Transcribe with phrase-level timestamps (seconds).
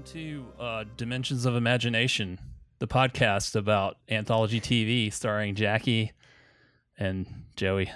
[0.00, 2.38] welcome to uh, Dimensions of Imagination,
[2.78, 6.12] the podcast about anthology TV starring Jackie
[6.98, 7.90] and Joey.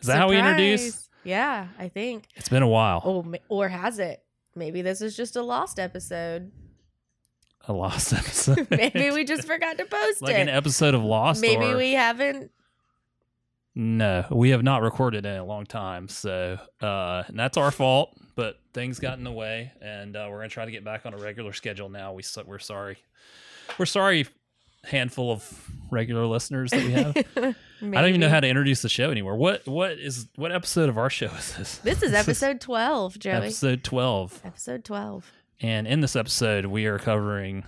[0.00, 1.10] Is that how we introduce?
[1.22, 2.28] Yeah, I think.
[2.34, 3.02] It's been a while.
[3.04, 4.22] Oh, or has it?
[4.54, 6.50] Maybe this is just a lost episode.
[7.68, 8.66] A lost episode.
[8.70, 10.40] Maybe we just forgot to post like it.
[10.40, 11.42] an episode of Lost.
[11.42, 12.52] Maybe or- we haven't.
[13.74, 18.16] No, we have not recorded in a long time, so uh, and that's our fault.
[18.36, 21.14] But things got in the way, and uh, we're gonna try to get back on
[21.14, 22.12] a regular schedule now.
[22.12, 22.98] We we're sorry.
[23.78, 24.26] We're sorry,
[24.84, 27.16] handful of regular listeners that we have.
[27.36, 27.54] I
[28.00, 29.36] don't even know how to introduce the show anymore.
[29.36, 31.78] What what is what episode of our show is this?
[31.78, 33.32] This is episode 12, Joey.
[33.32, 35.30] episode twelve, Episode 12.
[35.60, 37.64] and in this episode we are covering.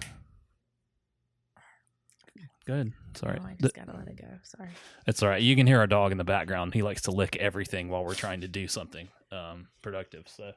[2.67, 2.93] Good.
[3.17, 3.39] Sorry.
[3.43, 4.29] Oh, I just gotta let it go.
[4.43, 4.71] Sorry.
[5.07, 5.43] It's all right.
[5.43, 6.75] You can hear our dog in the background.
[6.75, 10.27] He likes to lick everything while we're trying to do something um, productive.
[10.29, 10.53] So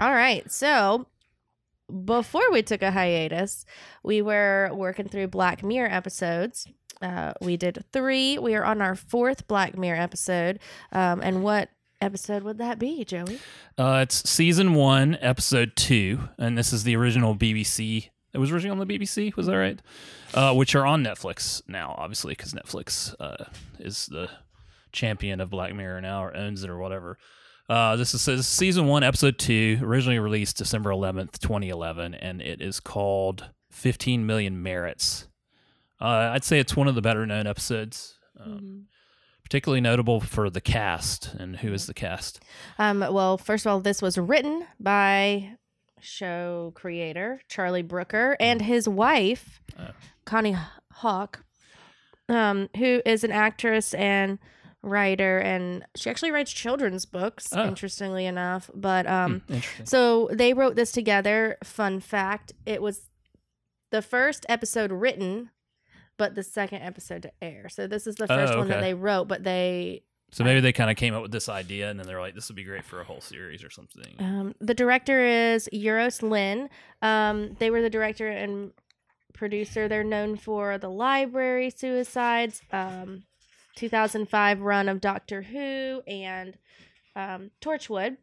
[0.00, 0.50] All right.
[0.50, 1.06] So
[2.04, 3.64] before we took a hiatus,
[4.02, 6.66] we were working through Black Mirror episodes.
[7.00, 8.38] Uh, we did three.
[8.38, 10.58] We are on our fourth Black Mirror episode.
[10.92, 13.38] Um, and what episode would that be, Joey?
[13.78, 18.10] uh, it's season one, episode two, and this is the original BBC.
[18.32, 19.34] It was originally on the BBC.
[19.36, 19.80] Was that right?
[20.34, 23.44] Uh, which are on Netflix now, obviously, because Netflix uh,
[23.78, 24.28] is the
[24.92, 27.18] champion of Black Mirror now, or owns it, or whatever.
[27.68, 32.40] Uh, this is, this is season one, episode two, originally released December 11th, 2011, and
[32.40, 35.26] it is called 15 Million Merits.
[36.00, 38.86] Uh, I'd say it's one of the better known episodes, um,
[39.42, 41.34] particularly notable for the cast.
[41.34, 42.40] And who is the cast?
[42.78, 45.56] Um, well, first of all, this was written by
[46.06, 49.90] show creator Charlie Brooker and his wife, Oh.
[50.26, 50.58] Konnie
[51.02, 51.36] Huq,
[52.28, 54.38] um, who is an actress and
[54.82, 57.48] writer, and she actually writes children's books.
[57.52, 57.66] Oh.
[57.66, 61.58] Interestingly enough, but um, Hmm, so they wrote this together.
[61.64, 63.10] Fun fact: it was
[63.92, 65.50] the first episode written,
[66.18, 67.68] but the second episode to air.
[67.68, 70.72] So this is the Oh, first one that they wrote, but they So maybe they
[70.72, 72.84] kind of came up with this idea, and then they're like, "This would be great
[72.84, 76.68] for a whole series or something." Um, the director is Euros Lyn.
[77.00, 78.72] Um, they were the director and
[79.32, 79.86] producer.
[79.88, 83.22] They're known for The Library, Suicides, um,
[83.76, 86.58] 2005 run of Doctor Who, and
[87.14, 88.16] um, Torchwood.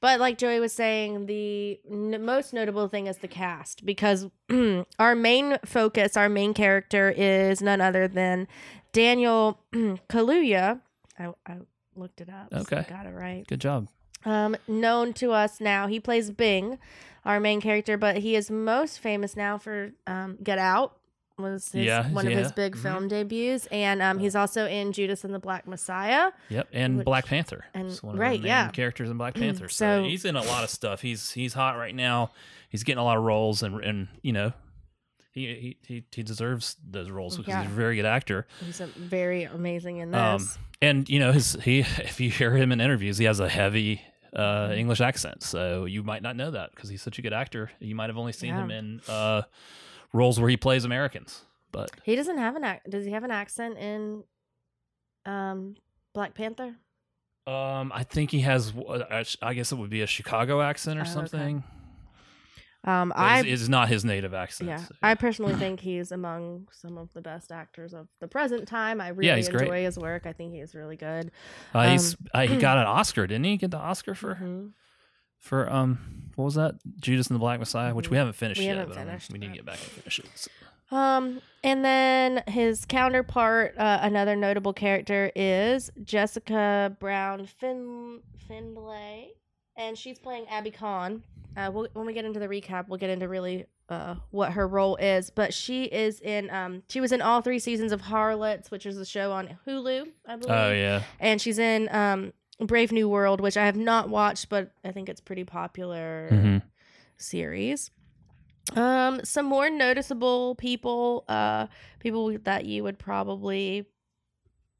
[0.00, 4.26] But like Joey was saying, the n- most notable thing is the cast because
[4.98, 8.48] our main focus, our main character is none other than
[8.92, 10.80] Daniel Kaluuya.
[11.20, 11.56] I, I
[11.94, 12.48] looked it up.
[12.52, 12.84] so Okay.
[12.88, 13.88] got it right Good job.
[14.24, 15.86] um, known to us now.
[15.86, 16.78] He plays Bing,
[17.24, 20.96] our main character, but he is most famous now for um, Get Out
[21.38, 22.82] was his, Yeah, one of his yeah, big mhm.
[22.82, 26.32] film debuts, and um, he's also in Judas and the Black Messiah.
[26.50, 27.64] Yep, and Which- Black Panther.
[27.72, 28.68] and- one of right, the main yeah.
[28.70, 29.68] characters in Black Panther.
[29.70, 31.00] so, So- he's in a lot of stuff.
[31.00, 32.30] He's he's hot right now.
[32.68, 34.52] He's getting a lot of roles, and and you know,
[35.32, 37.62] he he he, deserves those roles because Yeah.
[37.62, 38.46] he's a very good actor.
[38.64, 40.58] He's a very amazing in Um, this.
[40.82, 44.02] and you know, his he if you hear him in interviews, he has a heavy
[44.32, 44.72] uh, Mm-hmm.
[44.78, 45.42] English accent.
[45.42, 47.70] So you might not know that because he's such a good actor.
[47.80, 48.62] You might have only seen Yeah.
[48.64, 49.42] him in uh,
[50.12, 51.44] roles where he plays Americans.
[51.72, 54.24] But he doesn't have an ac- does he have an accent in
[55.26, 55.76] um,
[56.12, 56.76] Black Panther?
[57.46, 58.72] um, I think he has.
[58.76, 61.62] uh, I guess it would be a Chicago accent or Oh, okay.
[62.84, 64.70] Um, I it's, it's not his native accent.
[64.70, 68.66] yeah, so- I personally think he's among some of the best actors of the present
[68.66, 69.00] time.
[69.00, 69.84] I really he's enjoy great.
[69.84, 70.24] his work.
[70.26, 71.30] I think he's really good.
[71.74, 73.56] Uh, he's Um, uh, he got an Oscar, didn't he?
[73.58, 74.70] Get the Oscar for Mhm.
[75.38, 75.98] for um
[76.36, 76.76] what was that?
[77.00, 78.76] Judas and the Black Messiah, which we haven't finished We yet.
[78.78, 80.26] haven't but, finished, we need to get back and finish it.
[80.34, 80.50] So-
[80.96, 89.32] Um, and then his counterpart, uh, another notable character, is Jessica Brown fin- Findlay,
[89.76, 91.22] and she's playing Abby Khan.
[91.56, 94.68] Uh, we'll, when we get into the recap, we'll get into really uh, what her
[94.68, 95.30] role is.
[95.30, 98.96] But she is in, um, she was in all three seasons of Harlots, which is
[98.98, 100.50] a show on Hulu, I believe.
[100.54, 104.70] Oh yeah, And she's in um, Brave New World, which I have not watched, but
[104.84, 106.58] I think it's pretty popular hmm
[107.16, 107.90] series.
[108.76, 111.66] Um, some more noticeable people, uh,
[111.98, 113.86] people that you would probably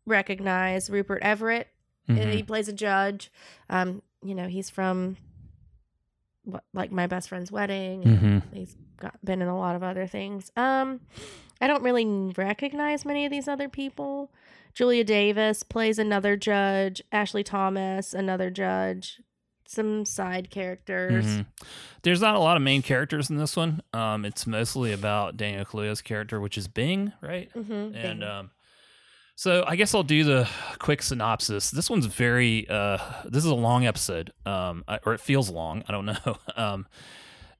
[0.07, 0.91] recognize.
[0.91, 1.69] Rupert Everett,
[2.09, 2.31] Mm-hmm.
[2.31, 3.31] he plays a judge.
[3.69, 5.17] Um, you know, he's from
[6.45, 8.03] what, like my best friend's wedding.
[8.03, 10.51] hmm He's got been in a lot of other things.
[10.57, 11.01] Um,
[11.61, 14.31] I don't really recognize many of these other people.
[14.75, 17.03] Julia Davis plays another judge.
[17.13, 19.21] Ashley Thomas, another judge.
[19.67, 21.25] Some side characters.
[21.27, 21.47] Mhm.
[22.03, 23.83] There's not a lot of main characters in this one.
[23.93, 27.51] Um, it's mostly about Daniel Kaluuya's character, which is Bing, right?
[27.55, 27.95] Mm-hmm.
[27.95, 28.51] And um,
[29.41, 30.47] So I guess I'll do the
[30.79, 31.71] quick synopsis.
[31.71, 32.69] This one's very.
[32.69, 35.83] Uh, this is a long episode, um, or it feels long.
[35.89, 36.37] I don't know.
[36.57, 36.87] Um,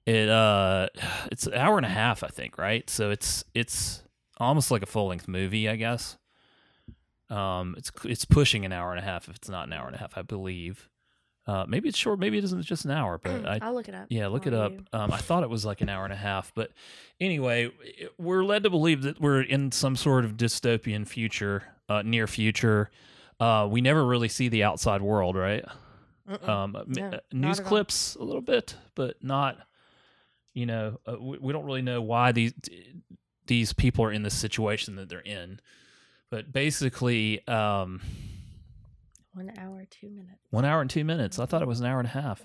[0.05, 0.89] it uh,
[1.33, 2.91] it's an hour and a half, I think, right?
[2.91, 4.03] So it's it's
[4.37, 6.19] almost like a full length movie, I guess.
[7.31, 9.97] Um, it's it's pushing an hour and a half if it's not an hour and
[9.97, 10.90] a half, I believe.
[11.51, 12.19] Uh, maybe it's short.
[12.21, 14.07] Maybe it isn't just an hour, but I I'll look it up.
[14.09, 14.73] yeah, look it up.
[14.93, 16.71] Um, I thought it was like an hour and a half, but
[17.19, 17.71] anyway,
[18.19, 22.91] we're led to believe that we're in some sort of dystopian future, uh, near future.
[23.41, 25.65] Uh, we never really see the outside world, right?
[26.47, 27.69] Um, No, uh, news at all.
[27.69, 29.59] clips a little bit, but not.
[30.55, 32.53] You know, uh, we, we don't really know why these
[33.47, 35.59] these people are in the situation that they're in.
[36.31, 38.01] But basically, um,
[39.47, 40.39] One hour, two minutes.
[40.51, 41.39] one hour and two minutes.
[41.39, 42.43] I thought it was an hour and a half.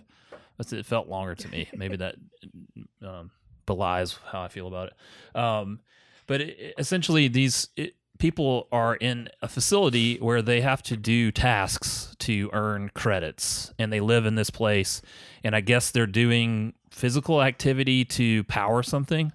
[0.57, 1.67] That's, it felt longer to me.
[1.75, 2.15] Maybe that
[3.05, 3.31] um,
[3.65, 5.37] belies how I feel about it.
[5.37, 5.81] Um,
[6.27, 11.31] but it, essentially, these it, people are in a facility where they have to do
[11.31, 15.01] tasks to earn credits, and they live in this place.
[15.43, 19.33] And I guess they're doing physical activity to power something.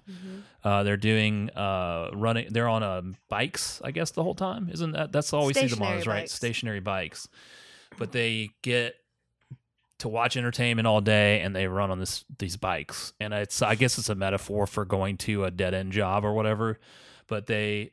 [0.63, 2.47] Uh, they're doing uh, running.
[2.51, 4.69] They're on uh, bikes, I guess, the whole time.
[4.71, 5.97] Isn't that that's all we see them on?
[5.97, 7.27] Is right, stationary bikes.
[7.97, 8.95] But they get
[9.99, 13.13] to watch entertainment all day, and they run on this these bikes.
[13.19, 16.33] And it's I guess it's a metaphor for going to a dead end job or
[16.33, 16.79] whatever.
[17.27, 17.91] But they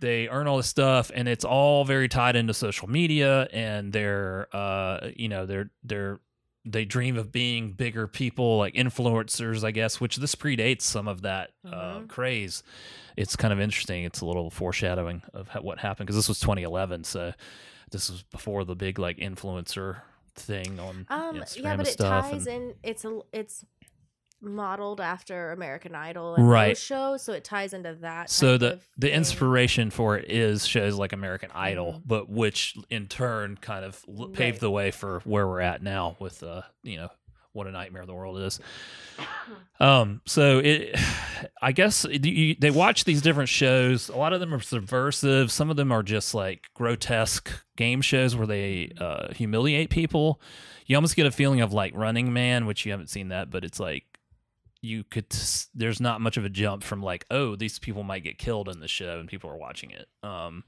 [0.00, 4.48] they earn all this stuff, and it's all very tied into social media, and they're
[4.54, 6.20] uh you know they're they're
[6.64, 11.22] they dream of being bigger people like influencers i guess which this predates some of
[11.22, 12.08] that uh, Mhm.
[12.08, 12.62] craze
[13.16, 16.38] it's kind of interesting it's a little foreshadowing of ha- what happened because this was
[16.40, 17.32] 2011 so
[17.90, 20.02] this was before the big like influencer
[20.34, 22.74] thing on Um, Instagram yeah, but it stuff ties and- in.
[22.82, 23.64] It's a it's
[24.42, 26.76] modeled after American Idol and Right.
[26.76, 28.30] shows, so it ties into that.
[28.30, 29.16] so the the thing.
[29.16, 32.02] inspiration for it is shows like American Idol, Mhm.
[32.06, 36.16] but which in turn kind of l- paved the way for where we're at now
[36.20, 37.08] with uh you know
[37.52, 38.60] what a nightmare the world is.
[39.80, 40.94] Um, so it,
[41.62, 44.10] I guess you, they watch these different shows.
[44.10, 45.50] A lot of them are subversive.
[45.50, 50.40] Some of them are just like grotesque game shows where they uh, humiliate people.
[50.86, 53.64] You almost get a feeling of like Running Man, which you haven't seen that, but
[53.64, 54.04] it's like
[54.82, 55.26] you could.
[55.74, 58.80] There's not much of a jump from like, oh, these people might get killed in
[58.80, 60.08] the show, and people are watching it.
[60.22, 60.64] Um,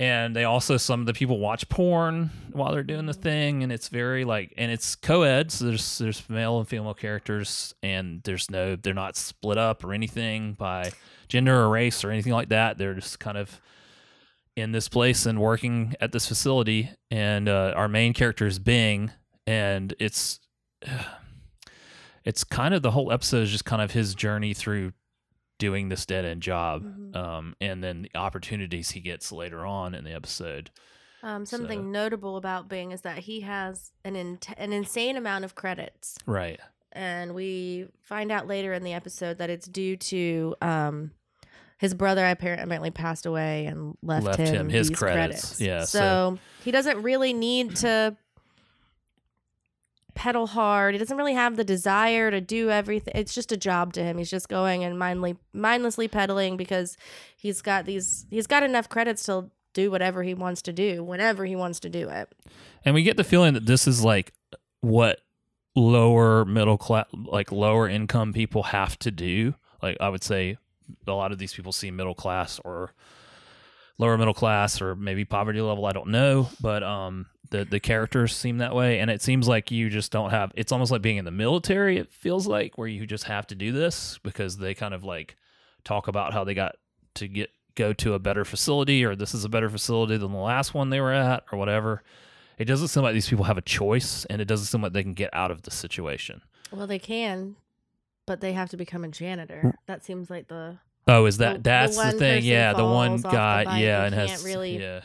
[0.00, 3.72] and they also some of the people watch porn while they're doing the thing and
[3.72, 8.50] it's very like and it's co-ed so there's there's male and female characters and there's
[8.50, 10.90] no they're not split up or anything by
[11.28, 13.60] gender or race or anything like that they're just kind of
[14.56, 19.10] in this place and working at this facility and uh, our main character is bing
[19.46, 20.40] and it's
[22.28, 24.92] it's kind of the whole episode is just kind of his journey through
[25.58, 27.16] doing this dead end job Mhm.
[27.16, 30.70] um, and then the opportunities he gets later on in the episode.
[31.22, 35.44] Um, something So- notable about Bing is that he has an in- an insane amount
[35.44, 36.60] of credits, Right.
[36.92, 41.10] and we find out later in the episode that it's due to um,
[41.78, 45.60] his brother apparently passed away and left, Left him, him his these credits.
[45.60, 48.16] Yeah, so, so- he doesn't really need to
[50.18, 50.94] pedal hard.
[50.94, 53.12] He doesn't really have the desire to do everything.
[53.14, 54.18] It's just a job to him.
[54.18, 56.96] He's just going and mindly, mindlessly pedaling because
[57.36, 58.26] he's got these.
[58.28, 61.88] He's got enough credits to do whatever he wants to do whenever he wants to
[61.88, 62.34] do it.
[62.84, 64.32] And we get the feeling that this is like
[64.80, 65.20] what
[65.76, 69.54] lower middle class, like lower income people have to do.
[69.80, 70.58] Like I would say
[71.06, 72.92] a lot of these people see middle class or
[73.98, 75.86] lower middle class or maybe poverty level.
[75.86, 79.70] I don't know, but um, the the characters seem that way, and it seems like
[79.70, 80.52] you just don't have.
[80.54, 81.96] It's almost like being in the military.
[81.98, 85.36] It feels like where you just have to do this because they kind of like
[85.84, 86.76] talk about how they got
[87.14, 90.38] to get go to a better facility or this is a better facility than the
[90.38, 92.02] last one they were at or whatever.
[92.58, 95.04] It doesn't seem like these people have a choice, and it doesn't seem like they
[95.04, 96.42] can get out of the situation.
[96.72, 97.54] Well, they can,
[98.26, 99.60] but they have to become a janitor.
[99.60, 99.68] Hmm.
[99.86, 102.44] That seems like the Oh, is that the that's the, one thing?
[102.44, 103.78] Yeah, the one falls the guy.
[103.78, 105.00] yeah, and and can't has really- yeah,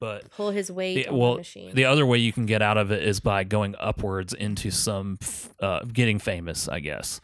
[0.00, 1.74] but pull his weight the, on well, the machine.
[1.74, 5.18] the other way you can get out of it is by going upwards into some
[5.60, 7.20] uh, getting famous, I guess.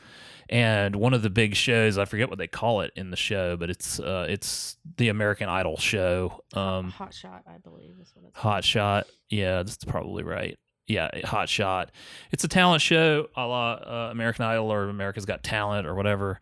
[0.48, 3.56] And one of the big shows, I forget what they call it in the show,
[3.56, 6.42] but it's uh, it's the American Idol show.
[6.54, 9.06] Um, Hot shot, I believe, is what it's Hot Shot.
[9.28, 10.58] Yeah, that's probably right.
[10.88, 11.92] Yeah, Hot Shot.
[12.32, 16.40] It's a talent show a la uh, American Idol or America's Got Talent or whatever.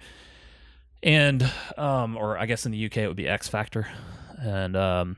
[1.03, 3.89] And, um, or I guess in the UK it would be X Factor.
[4.41, 5.17] And, um,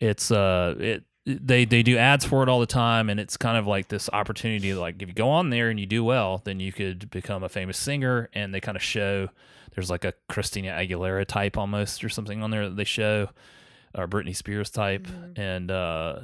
[0.00, 3.58] it's, uh, it, they, they do ads for it all the time and it's kind
[3.58, 6.58] of like this opportunity like if you go on there and you do well then
[6.58, 9.28] you could become a famous singer and they kind of show
[9.74, 13.28] there's like a christina aguilera type almost or something on there that they show
[13.94, 15.38] or Britney Spears type, Mhm.
[15.38, 16.18] and uh,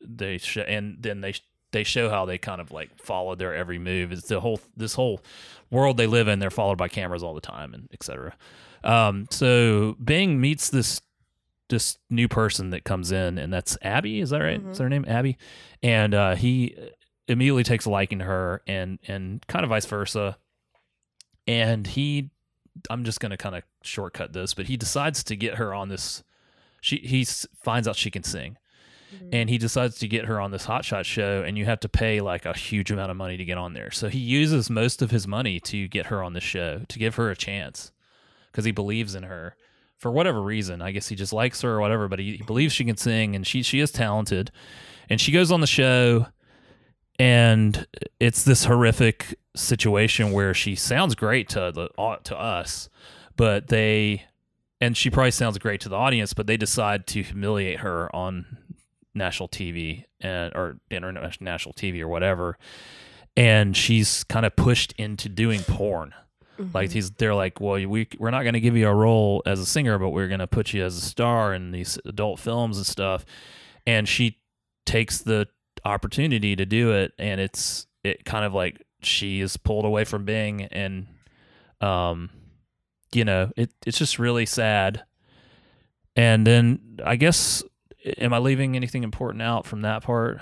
[0.00, 1.34] they sh- and then they
[1.72, 4.12] they show how they kind of like follow their every move.
[4.12, 5.22] It's the whole this whole
[5.70, 6.38] world they live in.
[6.38, 8.36] They're followed by cameras all the time and etc.
[8.84, 11.00] Um, so Bing meets this
[11.68, 14.20] this new person that comes in, and that's Abby.
[14.20, 14.62] Is that right?
[14.64, 14.70] Mhm.
[14.72, 15.36] Is her name Abby?
[15.82, 16.76] And uh, he
[17.26, 20.38] immediately takes a liking to her, and and kind of vice versa.
[21.46, 22.30] And he,
[22.90, 26.22] I'm just gonna kind of shortcut this, but he decides to get her on this.
[26.80, 27.24] She he
[27.62, 28.56] finds out she can sing,
[29.14, 29.28] Mhm.
[29.32, 32.20] and he decides to get her on this hotshot show, and you have to pay
[32.20, 33.90] like a huge amount of money to get on there.
[33.90, 37.16] So he uses most of his money to get her on the show to give
[37.16, 37.90] her a chance
[38.52, 39.56] because he believes in her
[39.98, 40.80] for whatever reason.
[40.80, 43.36] I guess he just likes her or whatever, but he, he believes she can sing
[43.36, 44.50] and she she is talented.
[45.10, 46.26] And she goes on the show
[47.18, 47.86] and
[48.20, 52.88] it's this horrific situation where she sounds great to the to us,
[53.36, 54.24] but they
[54.80, 58.58] and she probably sounds great to the audience, but they decide to humiliate her on
[59.14, 62.56] national TV and or international national TV or whatever.
[63.36, 66.14] And she's kind of pushed into doing porn.
[66.74, 66.92] Like Mhm.
[66.92, 69.66] he's, they're like, well, we we're not going to give you a role as a
[69.66, 72.86] singer, but we're going to put you as a star in these adult films and
[72.86, 73.24] stuff.
[73.86, 74.38] And she
[74.86, 75.46] takes the
[75.84, 80.24] opportunity to do it, and it's it kind of like she is pulled away from
[80.24, 81.06] Bing, and
[81.80, 82.30] um,
[83.14, 85.04] you know, it it's just really sad.
[86.16, 87.62] And then I guess,
[88.18, 90.40] am I leaving anything important out from that part?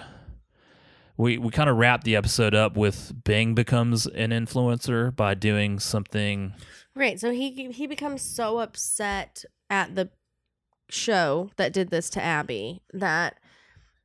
[1.16, 5.78] We we kind of wrap the episode up with Bing becomes an influencer by doing
[5.78, 6.54] something.
[6.94, 7.18] Right.
[7.18, 10.10] So he he becomes so upset at the
[10.88, 13.38] show that did this to Abby that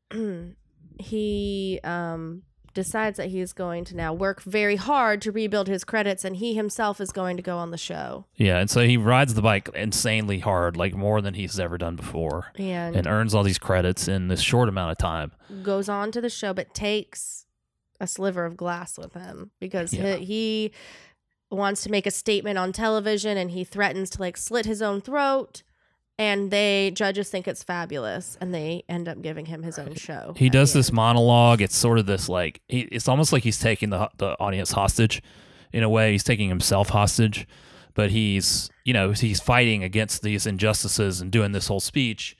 [1.00, 6.24] he um decides that he's going to now work very hard to rebuild his credits
[6.26, 8.26] and he himself is going to go on the show.
[8.36, 11.96] Yeah, and so he rides the bike insanely hard, like more than he's ever done
[11.96, 15.32] before, And, and earns all these credits in this short amount of time.
[15.64, 17.46] goes on to the show but takes
[18.00, 20.16] a sliver of glass with him because Yeah.
[20.16, 20.72] he, he
[21.56, 25.02] wants to make a statement on television and he threatens to like slit his own
[25.02, 25.64] throat
[26.18, 30.34] and they judges think it's fabulous and they end up giving him his own show
[30.38, 31.62] He does this monologue.
[31.62, 35.22] It's sort of this like he, it's almost like he's taking the the audience hostage,
[35.74, 36.12] in a way.
[36.12, 37.48] He's taking himself hostage,
[37.94, 42.36] but he's you know he's fighting against these injustices and doing this whole speech,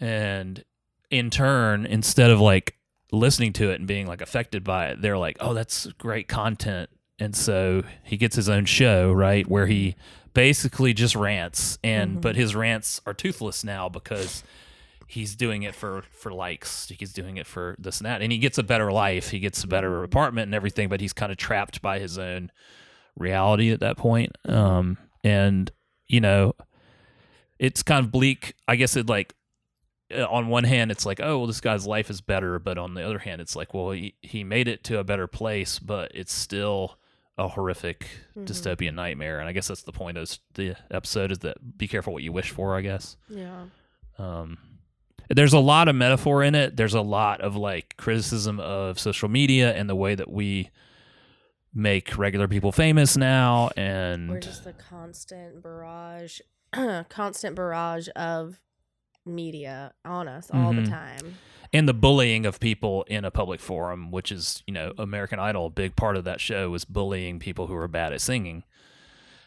[0.00, 0.64] and
[1.10, 2.76] in turn, instead of like
[3.10, 6.90] listening to it and being like affected by it, they're like, oh, that's great content,
[7.18, 9.94] and so he gets his own show right where he
[10.34, 12.20] basically just rants and Mhm.
[12.22, 14.42] but his rants are toothless now because
[15.06, 16.88] he's doing it for for likes.
[16.98, 18.22] He's doing it for this and that.
[18.22, 19.30] And he gets a better life.
[19.30, 22.50] He gets a better apartment and everything but he's kind of trapped by his own
[23.16, 24.36] reality at that point.
[24.48, 25.70] Um and
[26.08, 26.54] you know
[27.58, 28.54] it's kind of bleak.
[28.66, 29.34] I guess it like
[30.16, 32.94] uh, on one hand it's like oh well this guy's life is better but on
[32.94, 36.10] the other hand it's like well he, he made it to a better place but
[36.14, 36.98] it's still
[37.38, 38.46] a horrific Mhm.
[38.46, 42.12] dystopian nightmare and i guess that's the point of the episode is that be careful
[42.12, 43.64] what you wish for i guess yeah
[44.18, 44.58] um,
[45.30, 46.76] there's a lot of metaphor in it.
[46.76, 50.68] There's a lot of like criticism of social media and the way that we
[51.74, 53.70] make regular people famous now.
[53.76, 56.40] And just the constant barrage
[57.08, 58.60] constant barrage of
[59.24, 60.84] media on us all Mhm.
[60.84, 61.36] the time
[61.72, 65.66] and the bullying of people in a public forum, which is, you know, American Idol,
[65.66, 68.64] a big part of that show was bullying people who are bad at singing.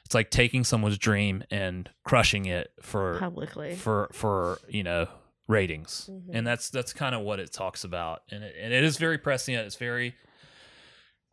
[0.05, 3.75] It's like taking someone's dream and crushing it for publicly.
[3.75, 5.07] for for you know
[5.47, 6.09] ratings.
[6.11, 6.29] Mhm.
[6.33, 8.21] and that's that's kind of what it talks about.
[8.31, 9.65] And it, and it is very prescient.
[9.65, 10.15] It's very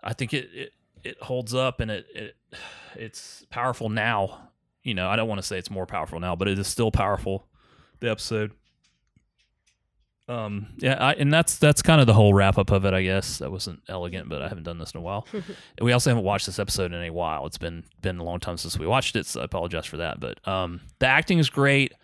[0.04, 0.72] i think it it,
[1.04, 2.36] it holds up and it, it
[2.96, 4.48] it's powerful now.
[4.82, 6.90] You know i don't want to say it's more powerful now but it is still
[6.90, 7.46] powerful
[8.00, 8.50] the episode
[10.28, 13.02] um yeah I, and that's that's kind of the whole wrap up of it i
[13.02, 15.26] guess that wasn't elegant but i haven't done this in a while
[15.80, 17.46] we also haven't watched this episode in a while.
[17.46, 20.20] It's been been a long time since we watched it, so I apologize for that.
[20.20, 21.94] But um, the acting is great.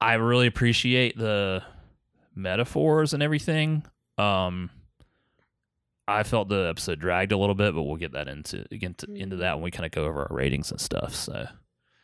[0.00, 1.62] I really appreciate the
[2.34, 3.84] metaphors and everything.
[4.16, 4.70] Um,
[6.06, 9.12] I felt the episode dragged a little bit, but we'll get that into again to,
[9.12, 11.14] into that when we kind of go over our ratings and stuff.
[11.14, 11.46] So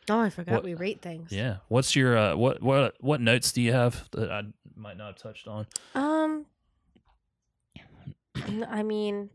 [0.09, 3.51] oh i forgot What- we rate things yeah, what's your uh, what what what notes
[3.51, 4.43] do you have that I
[4.75, 5.67] might not have touched on?
[5.93, 6.45] Um,
[8.69, 9.29] I mean,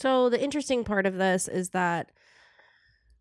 [0.00, 2.10] so the interesting part of this is that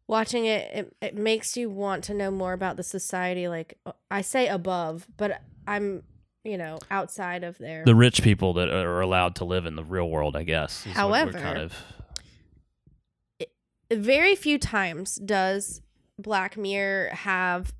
[0.07, 3.47] watching it, it, it makes you want to know more about the society.
[3.47, 6.03] Like uh, I say above, but I'm,
[6.43, 7.83] you know, outside of there.
[7.85, 10.81] The rich people that are allowed to live in the real world, I guess.
[10.81, 11.73] is what we're However, kind of
[13.95, 15.81] Very few times does
[16.17, 17.73] Black Mirror have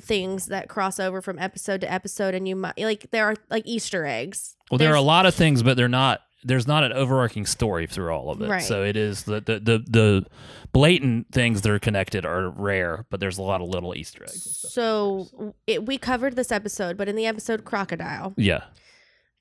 [0.00, 3.66] things that cross over from episode to episode, and you might like there are like
[3.66, 4.56] Easter eggs.
[4.70, 6.20] Well, there are a lot of things, but they're not.
[6.44, 8.48] There's not an overarching story through all of it.
[8.48, 8.62] Right.
[8.62, 10.26] So it is the, the the the
[10.72, 14.46] blatant things that are connected are rare, but there's a lot of little Easter eggs.
[14.46, 14.70] And stuff.
[14.70, 18.64] So it, we covered this episode, but in the episode Crocodile, yeah,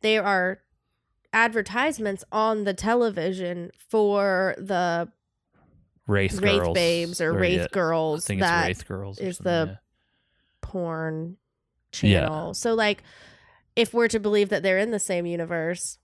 [0.02, 0.62] there are
[1.34, 5.10] advertisements on the television for the
[6.08, 9.20] Wraith, Wraith girls babes or, Wraith yeah, I girls think that it's Wraith girls.
[9.20, 9.76] is the- yeah.
[10.62, 11.38] porn
[12.02, 12.22] Yeah.
[12.22, 12.54] channel.
[12.54, 13.04] So like
[13.76, 15.98] if we're to believe that they're in the same universe,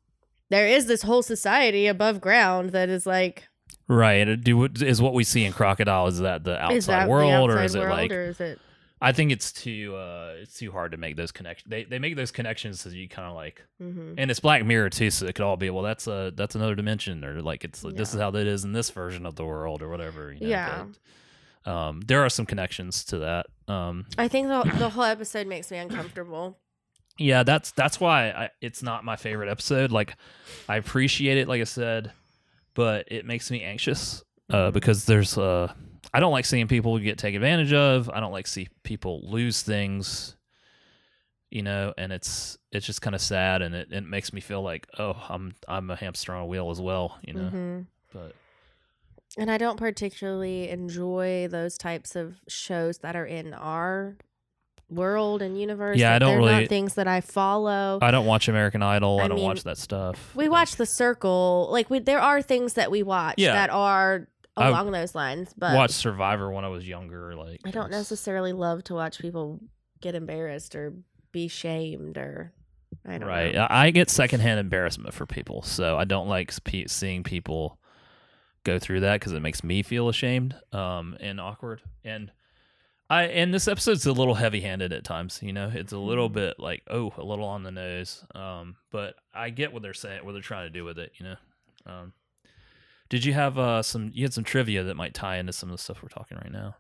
[0.50, 3.48] there is this whole society above ground that is like
[3.88, 4.26] right.
[4.42, 7.60] Do is what we see in Crocodile is that the outside that world, the outside
[7.62, 8.12] or is it world, like?
[8.12, 8.60] or is it
[9.04, 11.70] I think it's too uh it's too hard to make those connections.
[11.70, 14.16] They they make those connections so you kind of like mhm.
[14.18, 15.84] and it's Black Mirror too, so it could all be well.
[15.84, 18.02] That's a that's another dimension, or like it's this Yeah.
[18.02, 20.32] is how that is in this version of the world, or whatever.
[20.34, 20.86] You know, Yeah.
[21.66, 23.46] but, um, there are some connections to that.
[23.68, 26.58] Um, I think the the whole episode makes me uncomfortable.
[27.18, 29.92] yeah, that's that's why I, it's not my favorite episode.
[29.92, 30.16] Like,
[30.68, 32.12] I appreciate it, like I said,
[32.74, 34.74] but it makes me anxious uh, Mhm.
[34.74, 35.72] because there's uh,
[36.14, 38.10] I don't like seeing people get taken advantage of.
[38.10, 40.36] I don't like see people lose things.
[41.50, 44.62] You know, and it's it's just kind of sad, and it, it makes me feel
[44.64, 47.20] like oh, I'm I'm a hamster on a wheel as well.
[47.24, 47.86] You know, Mhm.
[48.12, 48.34] but
[49.38, 54.18] And I don't particularly enjoy those types of shows that are in our
[54.90, 55.98] world and universe.
[55.98, 58.00] Yeah, I don't they're really- not things that I follow.
[58.02, 59.20] I don't watch American Idol.
[59.20, 60.36] I, I don't mean, watch that stuff.
[60.36, 61.68] we watch The Circle.
[61.72, 63.54] Like we, there are things that we watch Yeah.
[63.54, 67.36] that are I along those lines, but watched Survivor when I was younger.
[67.36, 69.60] Like I don't necessarily love to watch people
[70.02, 70.94] get embarrassed or
[71.32, 72.54] be shamed or
[73.08, 73.56] I don't right.
[73.56, 73.64] know.
[73.70, 77.80] I I get secondhand embarrassment for people, so I don't like spe- seeing people
[78.64, 81.82] go through that because it makes me feel ashamed um, and awkward.
[82.04, 82.32] And
[83.10, 85.40] I and this episode's a little heavy-handed at times.
[85.42, 86.34] You know, it's a little Mhm.
[86.34, 88.24] bit like oh, a little on the nose.
[88.36, 91.12] Um, but I get what they're saying, what they're trying to do with it.
[91.16, 91.36] You know.
[91.86, 92.14] Um,
[93.10, 94.12] did you have uh, some?
[94.14, 96.52] You had some trivia that might tie into some of the stuff we're talking right
[96.52, 96.76] now.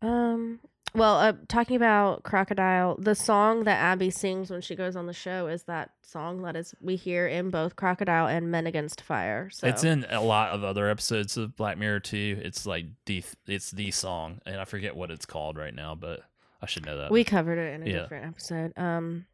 [0.00, 0.60] Um.
[0.94, 5.14] Well, uh, talking about crocodile, the song that Abby sings when she goes on the
[5.14, 9.48] show is that song that is we hear in both Crocodile and Men Against Fire.
[9.50, 12.38] So It's in a lot of other episodes of Black Mirror too.
[12.44, 16.20] It's like the it's the song, and I forget what it's called right now, but
[16.60, 17.10] I should know that.
[17.10, 18.00] we covered it in a Yeah.
[18.02, 18.72] different episode.
[18.76, 19.24] Um.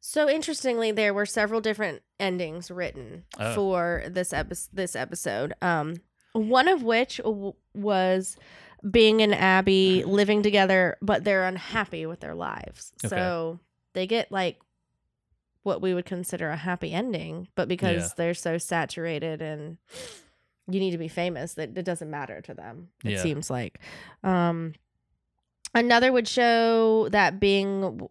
[0.00, 3.54] So interestingly, there were several different endings written Oh.
[3.54, 4.70] for this episode.
[4.72, 5.96] This episode, um,
[6.32, 8.36] one of which w- was
[8.88, 12.92] Bing and Abby living together, but they're unhappy with their lives.
[13.04, 13.08] Okay.
[13.16, 13.60] So
[13.92, 14.60] they get like
[15.64, 18.14] what we would consider a happy ending, but because Yeah.
[18.16, 19.78] they're so saturated and
[20.70, 22.88] you need to be famous, that it doesn't matter to them.
[23.04, 23.22] It Yeah.
[23.22, 23.80] seems like.
[24.22, 24.74] Um,
[25.74, 28.08] another would show that Bing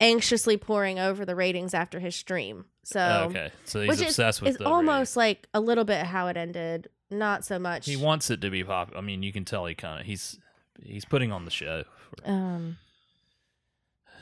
[0.00, 2.64] anxiously poring over the ratings after his stream.
[2.84, 6.06] So Oh, okay, so he's which is- obsessed with it's almost like a little bit
[6.06, 6.88] how it ended.
[7.10, 7.86] Not so much.
[7.86, 8.92] He wants it to be pop.
[8.94, 10.38] I mean, you can tell he kind of he's
[10.82, 11.84] he's putting on the show,
[12.24, 12.76] um,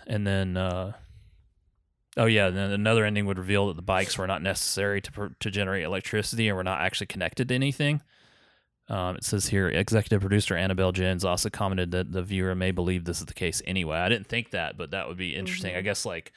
[0.06, 0.92] and then uh,
[2.16, 5.26] oh yeah, then another ending would reveal that the bikes were not necessary to pr-
[5.40, 8.02] to generate electricity and were not actually connected to anything.
[8.88, 13.04] Um, it says here, executive producer Annabel Jones also commented that the viewer may believe
[13.04, 13.98] this is the case anyway.
[13.98, 15.74] I didn't think that, but that would be interesting.
[15.74, 15.84] I Mhm.
[15.84, 16.32] guess like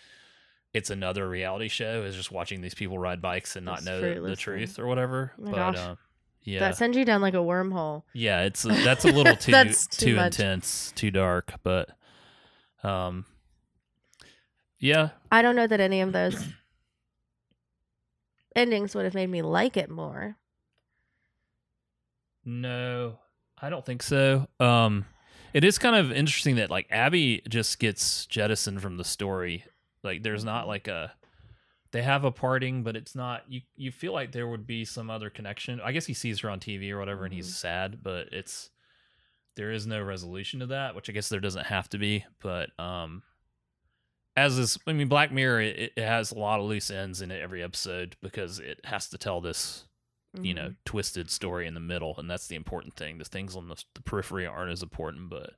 [0.74, 4.02] it's another reality show is just watching these people ride bikes and not It's know
[4.02, 5.34] the, the truth or whatever.
[5.40, 5.96] Oh but uh,
[6.44, 8.04] yeah, that sends you down like a wormhole.
[8.14, 11.90] yeah, it's that's a little too too, too intense, too dark, but
[12.84, 13.26] um,
[14.80, 16.44] yeah, I don't know that any of those
[18.56, 20.38] endings would have made me like it more.
[22.50, 23.20] No,
[23.62, 24.48] I don't think so.
[24.60, 25.06] Um,
[25.54, 29.66] it is kind of interesting that like Abby just gets jettisoned from the story.
[30.04, 31.14] Like, there's not like a
[31.92, 33.44] they have a parting, but it's not.
[33.48, 35.80] You you feel like there would be some other connection.
[35.84, 37.56] I guess he sees her on TV or whatever, and he's Mhm.
[37.58, 38.72] sad, but it's
[39.56, 42.26] there is no resolution to that, which I guess there doesn't have to be.
[42.40, 43.24] But um,
[44.36, 47.30] as is, I mean, Black Mirror it, it has a lot of loose ends in
[47.32, 49.86] it every episode because it has to tell this
[50.42, 50.76] you know Mhm.
[50.86, 54.02] twisted story in the middle and that's the important thing the things on the, the
[54.02, 55.56] periphery aren't as important but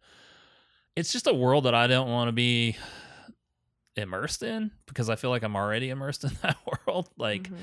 [0.95, 2.77] it's just a world that i don't want to be
[3.97, 6.55] immersed in because i feel like i'm already immersed in that
[6.87, 7.57] world like Mhm.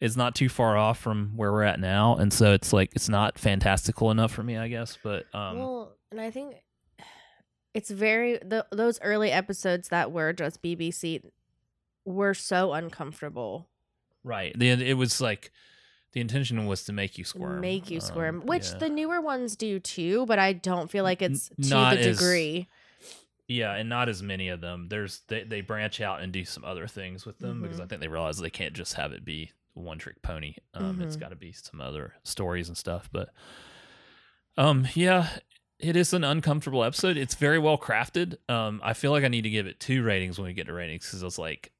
[0.00, 3.08] it's not too far off from where we're at now and so it's like it's
[3.08, 6.56] not fantastical enough for me i guess but um well, and I think
[7.74, 11.22] it's very the, those early episodes that were just BBC
[12.04, 13.68] were so uncomfortable.
[14.22, 15.50] right the, it was like
[16.12, 17.60] the intention was to make you squirm.
[17.60, 18.78] make you Um, squirm, which yeah.
[18.78, 22.08] the newer ones do too, but I don't feel like N- it's to not the
[22.08, 22.68] as- degree.
[23.48, 24.88] Yeah, and not as many of them.
[24.88, 27.82] There's they, they branch out and do some other things with them because Mhm.
[27.82, 30.54] I think they realize they can't just have it be one trick pony.
[30.74, 31.20] Um, It's Mhm.
[31.20, 33.08] got to be some other stories and stuff.
[33.12, 33.30] But
[34.56, 35.28] um, yeah,
[35.78, 37.16] it is an uncomfortable episode.
[37.16, 38.36] It's very well crafted.
[38.50, 40.72] Um, I feel like I need to give it two ratings when we get to
[40.72, 41.72] ratings because it's like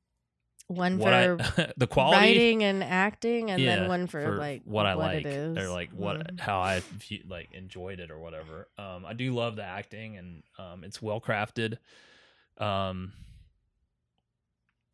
[0.68, 2.16] One what I for the quality.
[2.16, 5.58] writing and acting, and yeah, then one for, like what I like it is.
[5.58, 6.40] or like what Mhm.
[6.40, 6.82] how I
[7.28, 8.68] like enjoyed it or whatever.
[8.78, 11.78] Um, I do love the acting and um, it's well crafted.
[12.58, 13.12] Um,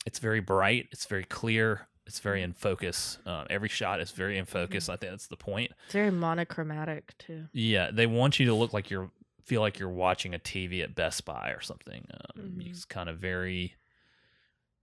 [0.07, 0.89] it's very bright.
[0.91, 1.87] It's very clear.
[2.07, 3.19] It's very in focus.
[3.27, 4.89] Um, every shot is very in focus.
[4.89, 5.73] I think that's the point.
[5.85, 7.45] It's very monochromatic too.
[7.53, 9.11] Yeah, they want you to look like you're
[9.45, 12.07] feel like you're watching a TV at Best Buy or something.
[12.13, 12.69] Um, Mhm.
[12.71, 13.75] It's kind of very,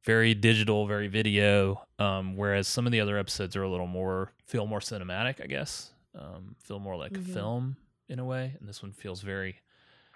[0.06, 1.82] very digital, very video.
[2.00, 5.48] Um, whereas some of the other episodes are a little more feel more cinematic, I
[5.48, 5.91] guess.
[6.13, 7.30] Um, feel more like Mhm.
[7.30, 9.62] a film in a way, and this one feels very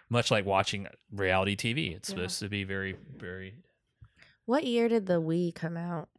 [0.09, 1.93] much like watching reality TV.
[1.93, 2.15] It's Yeah.
[2.15, 3.55] supposed to be very, very.
[4.45, 6.09] What year did the Wii come out?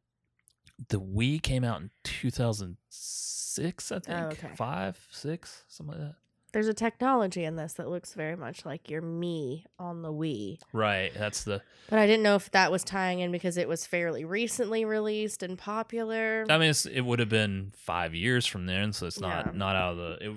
[0.88, 4.16] The Wii came out in 2006, I think.
[4.18, 4.54] Oh, okay.
[4.56, 6.16] Five, six, something like that.
[6.52, 10.58] There's a technology in this that looks very much like your Mii on the Wii.
[10.72, 11.12] Right.
[11.14, 11.62] That's the.
[11.88, 15.42] But I didn't know if that was tying in because it was fairly recently released
[15.42, 16.44] and popular.
[16.48, 19.52] I mean, it's, it would have been five years from then, so it's not Yeah.
[19.54, 20.30] not out of the.
[20.30, 20.36] It,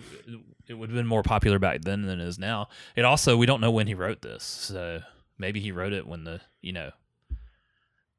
[0.69, 2.69] it, would have been more popular back then than it is now.
[2.95, 5.01] It also we don't know when he wrote this, so
[5.37, 6.91] maybe he wrote it when the you know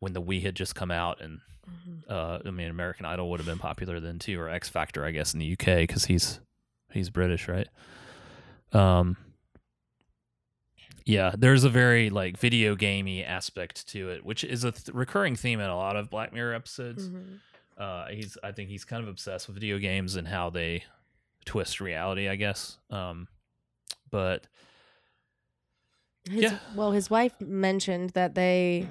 [0.00, 2.02] when the Wii had just come out, and Mhm.
[2.10, 5.10] uh, I mean American Idol would have been popular then too, or X Factor, I
[5.12, 6.40] guess, in the UK because he's
[6.94, 7.68] he's British, right?
[8.72, 9.16] Um.
[11.06, 15.36] Yeah, there's a very like video gamey aspect to it, which is a th- recurring
[15.36, 17.40] theme in a lot of Black Mirror episodes Mhm.
[17.76, 20.84] uh he's i think he's kind of obsessed with video games and how they
[21.44, 23.26] twist reality i guess um
[24.12, 24.46] but
[26.30, 26.58] His, Yeah.
[26.76, 28.88] Well, his wife mentioned that they.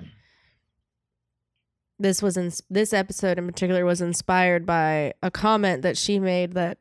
[2.00, 6.54] This was in this episode in particular was inspired by a comment that she made
[6.54, 6.78] that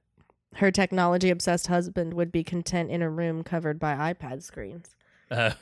[0.57, 4.95] her technology obsessed husband would be content in a room covered by iPad screens.
[5.31, 5.53] uh,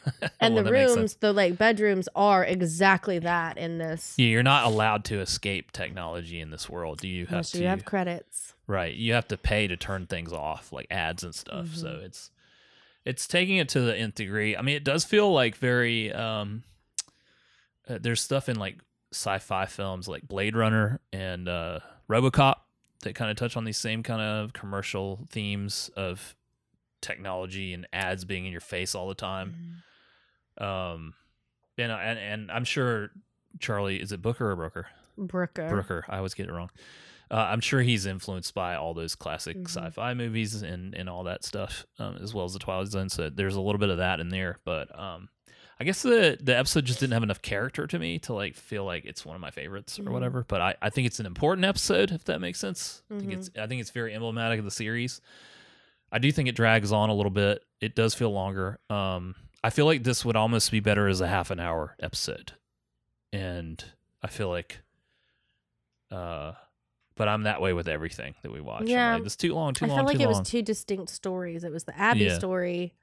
[0.41, 0.97] And well, the that makes sense.
[0.99, 4.15] rooms, the like bedrooms are exactly that in this.
[4.17, 7.59] yeah, you're not allowed to escape technology in this world Do you have Unless to
[7.61, 8.55] you have credits.
[8.67, 12.05] right you have to pay to turn things off like ads and stuff so Mhm.
[12.05, 12.31] it's
[13.05, 16.63] it's taking it to the nth degree i mean it does feel like very um
[17.89, 18.79] uh, there's stuff in like
[19.13, 22.57] sci-fi films like blade runner and uh robocop
[23.03, 26.35] that kind of touch on these same kind of commercial themes of
[27.01, 29.83] technology and ads being in your face all the time
[30.59, 31.15] um
[31.79, 33.11] and and, and i'm sure
[33.59, 34.87] charlie is it booker or brooker
[35.17, 35.69] Brooker.
[35.69, 36.05] Brooker.
[36.09, 36.71] I always get it wrong.
[37.31, 39.67] Uh, I'm sure he's influenced by all those classic Mhm.
[39.69, 43.11] sci-fi movies and, and all that stuff, um, as well as the Twilight Zone.
[43.11, 44.57] So there's a little bit of that in there.
[44.65, 45.29] But um,
[45.81, 48.85] I guess the the episode just didn't have enough character to me to like feel
[48.85, 50.13] like it's one of my favorites or Mhm.
[50.13, 50.45] whatever.
[50.47, 53.03] But I, I think it's an important episode if that makes sense.
[53.11, 55.21] I think it's I think it's very emblematic of the series.
[56.13, 57.65] I do think it drags on a little bit.
[57.81, 58.79] It does feel longer.
[58.91, 62.53] Um, I feel like this would almost be better as a half an hour episode,
[63.33, 63.83] and
[64.23, 64.81] I feel like,
[66.11, 66.53] uh,
[67.17, 68.85] but I'm that way with everything that we watch.
[68.87, 69.15] Yeah.
[69.15, 71.65] like, it's too long, too I long, felt like it long, was two distinct stories.
[71.65, 72.39] It was the Abby Yeah.
[72.39, 72.95] story,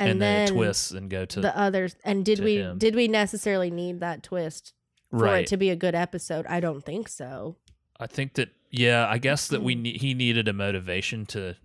[0.00, 1.94] and, and, then then it twists and go to the others.
[2.04, 2.78] And did we him.
[2.78, 4.72] did we necessarily need that twist
[5.10, 5.44] for right.
[5.44, 6.46] it to be a good episode?
[6.46, 7.56] I don't think so.
[7.98, 9.82] I think that yeah, I guess that we mm-hmm.
[9.82, 11.56] ne- he needed a motivation to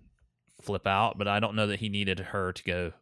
[0.60, 2.92] flip out, but I don't know that he needed her to go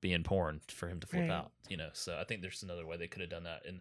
[0.00, 1.30] be in porn for him to flip Right.
[1.30, 1.50] out.
[1.68, 3.80] You know, so I think there's another way they could have done that, and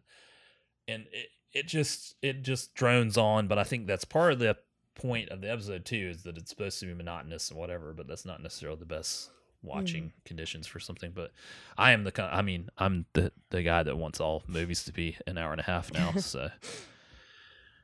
[0.87, 3.47] and it it just it just drones on.
[3.47, 4.57] But I think that's part of the
[4.95, 8.07] point of the episode too, is that it's supposed to be monotonous and whatever, but
[8.07, 9.29] that's not necessarily the best
[9.63, 10.25] watching Mm.
[10.25, 11.11] conditions for something.
[11.15, 11.31] But
[11.77, 12.23] I am the.
[12.23, 15.59] I mean, I'm the the guy that wants all movies to be an hour and
[15.61, 16.11] a half now.
[16.13, 16.49] So.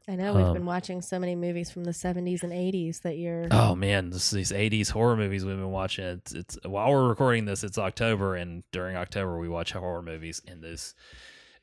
[0.07, 3.17] I know we've Um, been watching so many movies from the 70s and 80s that
[3.19, 6.03] you're Oh man, this these '80s horror movies we've been watching.
[6.05, 10.41] It's, it's while we're recording this, it's October, and during October we watch horror movies,
[10.47, 10.95] and those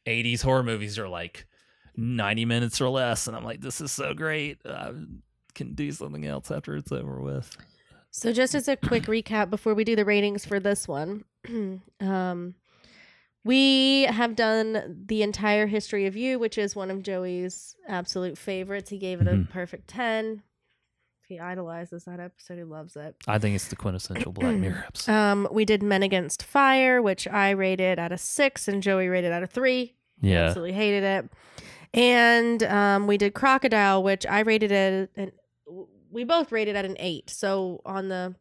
[0.06, 1.46] '80s horror movies are like
[1.96, 4.58] 90 minutes or less, and I'm like, this is so great.
[4.64, 4.92] I
[5.54, 7.50] can do something else after it's over with.
[8.18, 11.24] So, just as a quick recap before we do the ratings for this one,
[12.00, 12.54] um,
[13.44, 18.88] we have done the entire history of you, which is one of Joey's absolute favorites.
[18.88, 19.50] He gave it a Mhm.
[19.50, 20.42] perfect 10.
[21.28, 22.56] He idolizes that episode.
[22.56, 23.16] He loves it.
[23.28, 25.12] I think it's the quintessential Black Mirror episode.
[25.12, 29.30] Um, we did Men Against Fire, which I rated out of six, and Joey rated
[29.30, 29.94] out of three.
[30.22, 31.30] Yeah, Absolutely hated it.
[31.92, 35.10] And um, we did Crocodile, which I rated it.
[35.16, 35.32] And
[36.10, 37.30] we both rated at an eight.
[37.30, 38.34] So on the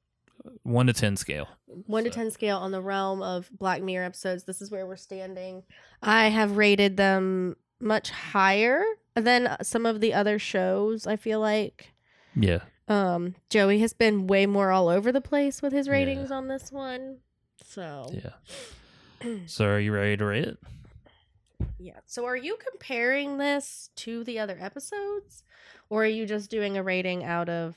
[0.63, 1.47] One to ten scale.
[1.87, 4.95] one to ten scale on the realm of Black Mirror episodes, this is where we're
[4.95, 5.63] standing.
[6.01, 8.83] I have rated them much higher
[9.15, 11.07] than some of the other shows.
[11.07, 11.93] I feel like
[12.35, 12.59] Yeah.
[12.87, 15.93] um, Joey has been way more all over the place with his Yeah.
[15.93, 17.19] ratings on this one.
[17.63, 18.33] So Yeah.
[19.47, 20.57] So are you ready to rate it?
[21.79, 21.99] yeah.
[22.05, 25.43] So are you comparing this to the other episodes,
[25.89, 27.75] or are you just doing a rating out of?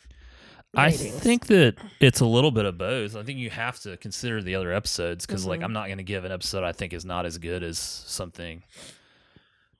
[0.76, 3.16] I think that it's a little bit of both.
[3.16, 5.64] I think you have to consider the other episodes because, like, Mhm.
[5.64, 8.62] I'm not going to give an episode I think is not as good as something,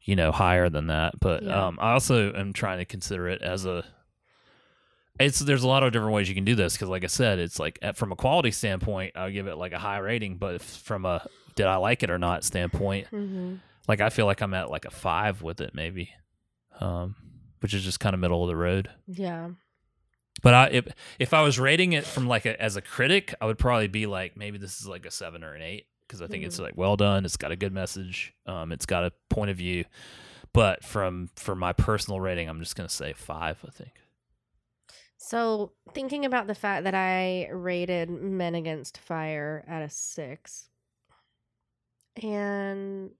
[0.02, 1.20] you know, higher than that.
[1.20, 1.66] But Yeah.
[1.66, 3.84] um, I also am trying to consider it as a.
[5.20, 7.38] It's there's a lot of different ways you can do this because, like I said,
[7.38, 10.36] it's like at, from a quality standpoint, I'll give it like a high rating.
[10.38, 13.58] But if from a did I like it or not standpoint, Mhm.
[13.88, 16.10] like I feel like I'm at like a five with it maybe,
[16.80, 17.16] um,
[17.60, 18.90] which is just kind of middle of the road.
[19.06, 19.50] Yeah.
[20.42, 23.46] But I, if if I was rating it from like a, as a critic, I
[23.46, 26.26] would probably be like maybe this is like a seven or an eight because I
[26.26, 27.24] think it's like well done.
[27.24, 28.34] It's got a good message.
[28.46, 29.84] Um, it's got a point of view.
[30.52, 33.58] But from for my personal rating, I'm just gonna say five.
[33.66, 33.92] I think.
[35.16, 40.68] So thinking about the fact that I rated Men Against Fire at a six,
[42.22, 43.10] and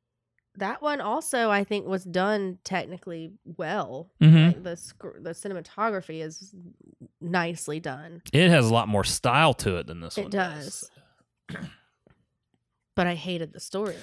[0.59, 4.11] that one also I think was done technically well.
[4.23, 4.47] Mm-hmm.
[4.47, 6.55] Like the sc- the cinematography is
[7.21, 10.33] nicely done, It has a lot more style to it than this It one It
[10.33, 10.91] does.
[12.97, 13.95] but I hated the storyline.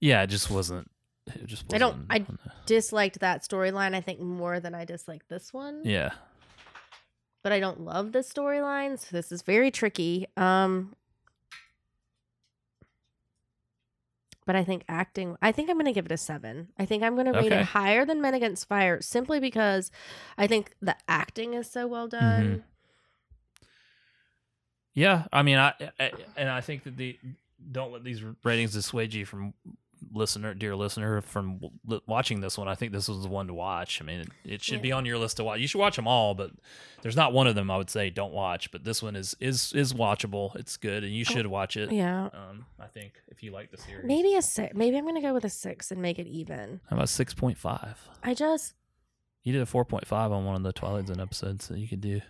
[0.00, 0.90] Yeah, it just wasn't.
[1.26, 1.72] It just.
[1.72, 2.24] I don't- I-
[2.66, 5.82] Disliked that storyline I think more than I disliked this one.
[5.84, 6.10] yeah.
[7.42, 10.26] but I don't love the storyline, so this is very tricky.
[10.36, 10.94] Um
[14.46, 16.68] but I think acting I think I'm gonna give it a seven.
[16.78, 17.60] I think I'm gonna rate Okay.
[17.60, 19.90] it higher than Men Against Fire simply because
[20.38, 22.24] I think the acting is so well mm-hmm.
[22.24, 22.64] done.
[24.94, 27.18] Yeah, I mean, I, I and I think that the
[27.70, 29.52] don't let these ratings dissuade you from
[30.16, 32.66] listener, dear listener, from w- watching this one.
[32.66, 34.00] I think this was the one to watch.
[34.00, 35.60] I mean, it, it should be on your list to watch.
[35.60, 36.50] You should watch them all, but
[37.02, 38.70] there's not one of them I would say don't watch.
[38.70, 40.56] But this one is is is watchable.
[40.56, 41.90] It's good, and you should watch it.
[41.92, 42.24] Oh, Yeah.
[42.32, 44.74] Um, I think if you like the series, Maybe a six.
[44.74, 46.80] Maybe I'm gonna go with a six and make it even.
[46.90, 47.98] How about six point five?
[48.22, 48.74] I just
[49.44, 51.86] You did a four point five on one of the Twilight Zone episodes, so you
[51.88, 52.20] could do.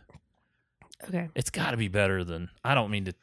[1.08, 1.28] okay.
[1.34, 2.48] It's got to be better than.
[2.64, 3.14] I don't mean to.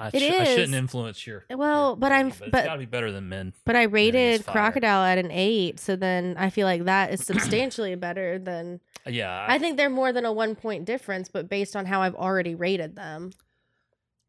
[0.00, 1.44] I, It sh- I shouldn't influence your.
[1.50, 3.52] Well, your but I'm- rating, but- it's got to be better than men.
[3.64, 7.94] But I rated Crocodile at an eight, so then I feel like that is substantially
[7.96, 11.86] better than Yeah, I think they're more than a one point difference, but based on
[11.86, 13.30] how I've already rated them,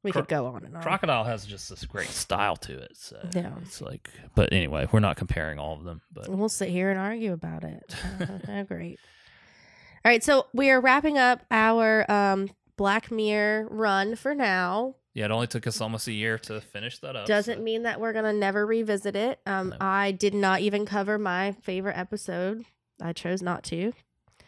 [0.03, 0.83] we Cro- could go on and on.
[0.83, 2.91] Crocodile has just this great style to it.
[2.95, 3.53] So Yeah.
[3.61, 6.01] it's like, but anyway, we're not comparing all of them.
[6.11, 7.95] But We'll sit here and argue about it.
[8.49, 8.99] Uh, great.
[10.05, 14.95] All right, so we are wrapping up our um, Black Mirror run for now.
[15.13, 17.25] Yeah, it only took us almost a year to finish that up.
[17.27, 19.39] Doesn't so- mean that we're gonna never revisit it.
[19.45, 19.77] Um, No.
[19.81, 22.65] I did not even cover my favorite episode.
[23.01, 23.93] I chose not to.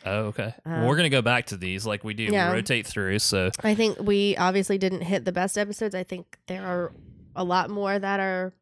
[0.06, 0.54] Oh, okay.
[0.66, 2.24] Well, we're gonna go back to these like we do.
[2.26, 2.50] yeah.
[2.52, 3.20] We rotate through.
[3.20, 5.96] So I think we obviously didn't hit the best episodes.
[5.96, 6.92] I think there are
[7.36, 8.54] a lot more that are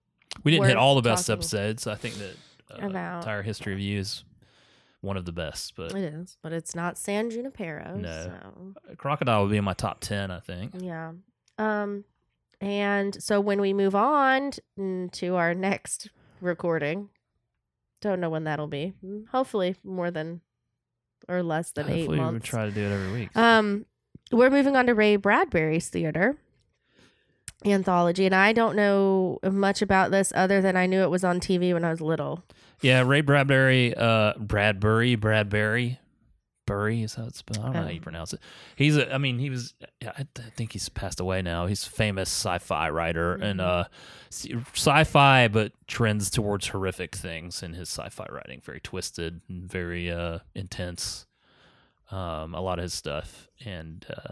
[0.43, 1.85] we didn't hit all the best episodes.
[1.85, 2.35] I think that
[2.81, 3.19] uh, about.
[3.19, 4.23] entire history of you is
[5.01, 5.75] one of the best.
[5.75, 7.97] But It is, but it's not San Junipero.
[7.97, 8.31] No.
[8.87, 10.31] So Crocodile would be in my top ten.
[10.31, 10.71] I think.
[10.79, 11.11] yeah.
[11.57, 12.03] Um,
[12.61, 14.51] and so when we move on
[15.11, 16.09] to our next
[16.41, 17.09] recording,
[18.01, 18.93] don't know when that'll be.
[19.05, 20.41] Mm, Hopefully more than
[21.29, 22.47] or less than eight Hopefully, we months.
[22.49, 23.37] try to do it every week.
[23.37, 23.85] Um,
[24.31, 26.37] we're moving on to Ray Bradbury's theater
[27.65, 31.39] anthology, and I don't know much about this other than I knew it was on
[31.39, 32.43] TV when I was little.
[32.81, 35.99] Yeah, Ray Bradbury, uh, Bradbury, Bradbury,
[36.73, 37.59] Is how it's spelled.
[37.59, 38.03] I don't know how you Oh.
[38.03, 38.39] pronounce it.
[38.75, 39.73] He's, a, I mean, he was.
[40.05, 41.65] I think he's passed away now.
[41.67, 43.63] He's a famous sci-fi writer and Mhm.
[43.65, 43.83] uh,
[44.29, 48.61] sci-fi, but trends towards horrific things in his sci-fi writing.
[48.63, 51.25] Very twisted and very uh, intense.
[52.11, 54.31] Um, a lot of his stuff, and uh,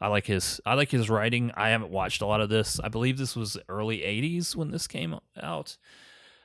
[0.00, 0.60] I like his.
[0.64, 1.50] I like his writing.
[1.56, 2.78] I haven't watched a lot of this.
[2.78, 5.76] I believe this was early '80s when this came out.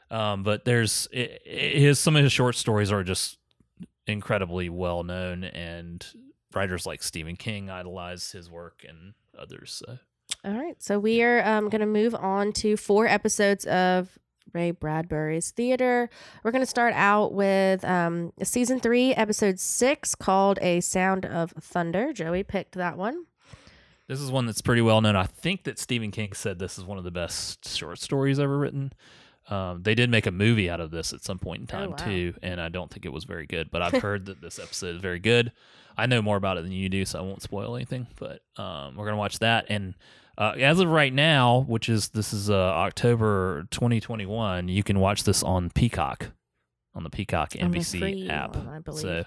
[0.09, 3.37] Um, but there's i i- his some of his short stories are just
[4.11, 6.05] incredibly well known, and
[6.53, 9.81] writers like Stephen King idolize his work, and others.
[9.85, 9.97] So.
[10.43, 14.17] All right, so we are um, going to move on to four episodes of
[14.53, 16.09] Ray Bradbury's theater.
[16.43, 21.51] We're going to start out with um, season three, episode six, called "A Sound of
[21.59, 23.25] Thunder." Joey picked that one.
[24.07, 25.15] This is one that's pretty well known.
[25.15, 28.57] I think that Stephen King said this is one of the best short stories ever
[28.57, 28.91] written.
[29.51, 31.89] Um, they did make a movie out of this at some point in Oh, time
[31.91, 31.97] wow.
[31.97, 33.69] too, and I don't think it was very good.
[33.69, 35.51] But I've heard that this episode is very good.
[35.97, 38.07] I know more about it than you do, so I won't spoil anything.
[38.17, 39.93] But um, we're gonna watch that, and
[40.37, 45.25] uh, as of right now, which is this is uh, October 2021, you can watch
[45.25, 46.27] this on Peacock,
[46.95, 48.55] on the Peacock On NBC app.
[48.55, 49.01] one, I believe.
[49.01, 49.23] So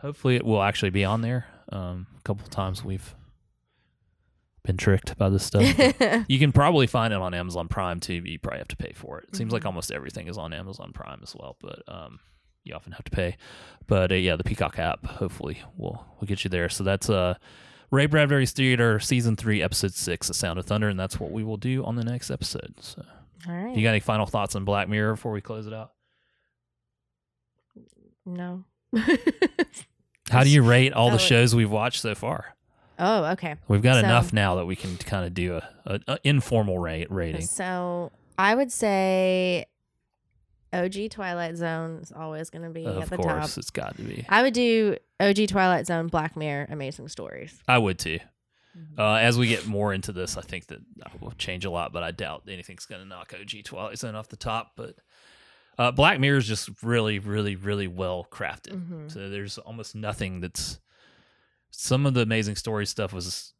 [0.00, 1.46] hopefully it will actually be on there.
[1.72, 3.14] Um, a couple times we've
[4.64, 5.62] been tricked by this stuff.
[6.28, 8.92] you can probably find it on Amazon Prime too, but you probably have to pay
[8.94, 9.26] for it.
[9.28, 9.66] It seems like Mhm.
[9.66, 12.20] almost everything is on Amazon Prime as well, but um,
[12.64, 13.36] you often have to pay.
[13.86, 16.68] But uh, yeah, the Peacock app hopefully will will get you there.
[16.70, 17.34] So that's uh,
[17.90, 21.44] Ray Bradbury's Theater season three, episode six, The Sound of Thunder, and that's what we
[21.44, 22.74] will do on the next episode.
[22.80, 23.04] So,
[23.46, 23.76] All right.
[23.76, 25.92] you got any final thoughts on Black Mirror before we close it out?
[28.26, 28.64] no.
[30.30, 32.53] How do you rate all the Oh, shows we've watched so far?
[32.98, 33.56] Oh, okay.
[33.68, 36.78] We've got So- enough now that we can kind of do a, a, a informal
[36.78, 37.42] rate rating.
[37.42, 39.66] So I would say
[40.72, 43.58] OG Twilight Zone is always going to be Of at the course, top.
[43.58, 44.24] it's got to be.
[44.28, 47.60] I would do OG Twilight Zone, Black Mirror, Amazing Stories.
[47.68, 48.18] I would too.
[48.98, 50.80] Uh, as we get more into this, I think that
[51.20, 54.26] will change a lot, but I doubt anything's going to knock OG Twilight Zone off
[54.28, 54.72] the top.
[54.74, 54.96] But
[55.78, 58.72] uh, Black Mirror is just really, really, really well crafted.
[58.84, 59.12] Mhm.
[59.12, 60.80] So there's almost nothing that's.
[61.76, 63.52] Some of the amazing story stuff was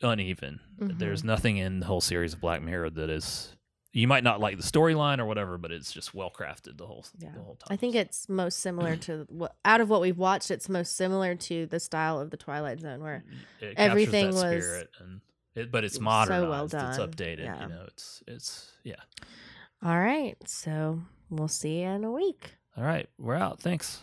[0.00, 0.60] uneven.
[0.78, 0.98] Mhm.
[0.98, 3.56] There's nothing in the whole series of Black Mirror that is.
[3.94, 7.04] You might not like the storyline or whatever, but it's just well crafted the whole
[7.18, 7.32] Yeah.
[7.34, 7.68] the whole time.
[7.68, 10.50] I think it's most similar to what out of what we've watched.
[10.50, 13.22] It's most similar to the style of the Twilight Zone, where
[13.60, 15.20] it everything was and
[15.54, 16.72] it, but it's so modernized.
[16.72, 17.40] well It's updated.
[17.44, 17.62] Yeah.
[17.64, 18.94] You know, it's it's yeah.
[19.82, 20.36] all right.
[20.48, 22.54] So we'll see you in a week.
[22.78, 23.60] All right, we're out.
[23.60, 24.00] Thanks.